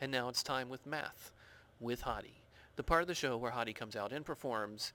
And 0.00 0.10
now 0.10 0.28
it's 0.28 0.42
time 0.42 0.68
with 0.68 0.86
math 0.86 1.32
with 1.78 2.02
Hadi, 2.02 2.42
the 2.76 2.82
part 2.82 3.02
of 3.02 3.08
the 3.08 3.14
show 3.14 3.36
where 3.36 3.50
Hadi 3.50 3.72
comes 3.72 3.96
out 3.96 4.12
and 4.12 4.24
performs 4.24 4.92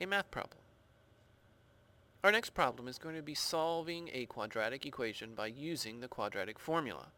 a 0.00 0.06
math 0.06 0.30
problem. 0.30 0.60
Our 2.22 2.32
next 2.32 2.50
problem 2.50 2.86
is 2.86 2.98
going 2.98 3.16
to 3.16 3.22
be 3.22 3.34
solving 3.34 4.10
a 4.12 4.26
quadratic 4.26 4.84
equation 4.84 5.34
by 5.34 5.46
using 5.46 6.00
the 6.00 6.08
quadratic 6.08 6.58
formula. 6.58 7.08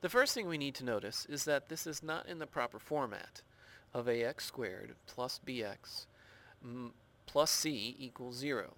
The 0.00 0.08
first 0.08 0.34
thing 0.34 0.48
we 0.48 0.58
need 0.58 0.74
to 0.76 0.84
notice 0.84 1.26
is 1.28 1.44
that 1.44 1.68
this 1.68 1.86
is 1.86 2.02
not 2.02 2.26
in 2.26 2.38
the 2.38 2.46
proper 2.46 2.78
format 2.78 3.42
of 3.92 4.08
ax 4.08 4.44
squared 4.44 4.94
plus 5.06 5.40
bx 5.46 6.06
plus 7.26 7.50
c 7.50 7.94
equals 7.98 8.36
0. 8.36 8.74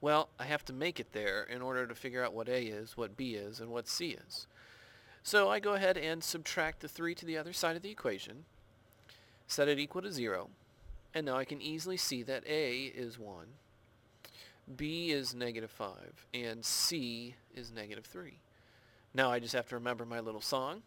Well, 0.00 0.28
I 0.38 0.44
have 0.44 0.64
to 0.66 0.72
make 0.72 1.00
it 1.00 1.12
there 1.12 1.42
in 1.42 1.62
order 1.62 1.86
to 1.86 1.94
figure 1.94 2.24
out 2.24 2.34
what 2.34 2.48
a 2.48 2.62
is, 2.62 2.96
what 2.96 3.16
b 3.16 3.34
is, 3.34 3.60
and 3.60 3.70
what 3.70 3.88
c 3.88 4.16
is. 4.26 4.46
So 5.26 5.50
I 5.50 5.58
go 5.58 5.72
ahead 5.72 5.98
and 5.98 6.22
subtract 6.22 6.78
the 6.78 6.88
3 6.88 7.12
to 7.16 7.26
the 7.26 7.36
other 7.36 7.52
side 7.52 7.74
of 7.74 7.82
the 7.82 7.90
equation, 7.90 8.44
set 9.48 9.66
it 9.66 9.76
equal 9.76 10.02
to 10.02 10.12
0, 10.12 10.50
and 11.12 11.26
now 11.26 11.36
I 11.36 11.44
can 11.44 11.60
easily 11.60 11.96
see 11.96 12.22
that 12.22 12.46
a 12.46 12.82
is 12.82 13.18
1, 13.18 13.46
b 14.76 15.10
is 15.10 15.34
negative 15.34 15.72
5, 15.72 16.28
and 16.32 16.64
c 16.64 17.34
is 17.56 17.72
negative 17.72 18.04
3. 18.04 18.38
Now 19.14 19.32
I 19.32 19.40
just 19.40 19.52
have 19.54 19.68
to 19.70 19.74
remember 19.74 20.06
my 20.06 20.20
little 20.20 20.40
song 20.40 20.82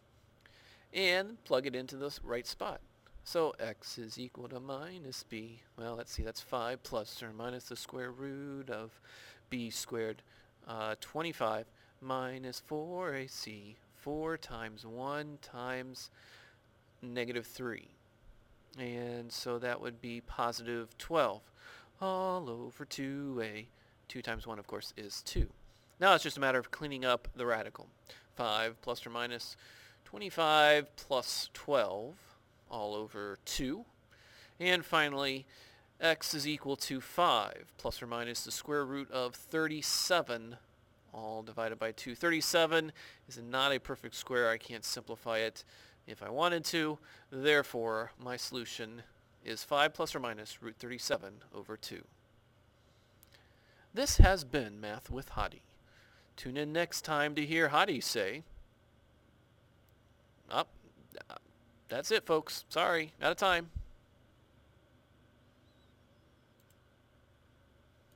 and 0.90 1.44
plug 1.44 1.66
it 1.66 1.76
into 1.76 1.96
the 1.96 2.18
right 2.24 2.46
spot. 2.46 2.80
So 3.24 3.54
x 3.60 3.98
is 3.98 4.18
equal 4.18 4.48
to 4.48 4.58
minus 4.58 5.22
b. 5.22 5.60
Well, 5.76 5.96
let's 5.96 6.12
see, 6.12 6.22
that's 6.22 6.40
5 6.40 6.82
plus 6.82 7.22
or 7.22 7.34
minus 7.34 7.64
the 7.64 7.76
square 7.76 8.10
root 8.10 8.70
of 8.70 9.02
b 9.50 9.68
squared. 9.68 10.22
Uh, 10.66 10.94
25 10.98 11.66
minus 12.00 12.62
4ac 12.66 13.76
4 14.00 14.38
times 14.38 14.86
1 14.86 15.38
times 15.42 16.10
negative 17.02 17.46
3. 17.46 17.88
And 18.78 19.30
so 19.30 19.58
that 19.58 19.80
would 19.80 20.00
be 20.00 20.20
positive 20.20 20.96
12 20.98 21.42
all 22.00 22.48
over 22.48 22.84
2a. 22.84 23.66
2 24.08 24.22
times 24.22 24.46
1, 24.46 24.58
of 24.58 24.66
course, 24.66 24.92
is 24.96 25.22
2. 25.22 25.48
Now 26.00 26.14
it's 26.14 26.24
just 26.24 26.36
a 26.36 26.40
matter 26.40 26.58
of 26.58 26.70
cleaning 26.70 27.04
up 27.04 27.28
the 27.36 27.46
radical. 27.46 27.88
5 28.36 28.80
plus 28.80 29.06
or 29.06 29.10
minus 29.10 29.56
25 30.04 30.96
plus 30.96 31.50
12 31.52 32.14
all 32.70 32.94
over 32.94 33.38
2. 33.44 33.84
And 34.58 34.84
finally, 34.84 35.46
x 36.00 36.32
is 36.34 36.46
equal 36.48 36.76
to 36.76 37.00
5 37.00 37.72
plus 37.76 38.02
or 38.02 38.06
minus 38.06 38.44
the 38.44 38.50
square 38.50 38.84
root 38.84 39.10
of 39.10 39.34
37 39.34 40.56
all 41.12 41.42
divided 41.42 41.78
by 41.78 41.92
2. 41.92 42.14
37 42.14 42.92
is 43.28 43.38
not 43.38 43.72
a 43.72 43.78
perfect 43.78 44.14
square. 44.14 44.50
I 44.50 44.58
can't 44.58 44.84
simplify 44.84 45.38
it 45.38 45.64
if 46.06 46.22
I 46.22 46.30
wanted 46.30 46.64
to. 46.66 46.98
Therefore, 47.30 48.12
my 48.18 48.36
solution 48.36 49.02
is 49.44 49.64
5 49.64 49.94
plus 49.94 50.14
or 50.14 50.20
minus 50.20 50.62
root 50.62 50.76
37 50.78 51.34
over 51.54 51.76
2. 51.76 52.02
This 53.92 54.18
has 54.18 54.44
been 54.44 54.80
Math 54.80 55.10
with 55.10 55.30
Hadi. 55.30 55.62
Tune 56.36 56.56
in 56.56 56.72
next 56.72 57.02
time 57.02 57.34
to 57.34 57.44
hear 57.44 57.68
Hadi 57.68 58.00
say, 58.00 58.44
up. 60.50 60.68
Oh, 61.28 61.34
that's 61.88 62.10
it, 62.10 62.24
folks. 62.24 62.64
Sorry, 62.68 63.12
out 63.20 63.32
of 63.32 63.36
time. 63.36 63.70